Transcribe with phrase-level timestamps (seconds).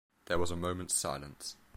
[0.25, 1.57] There was a moment's silence.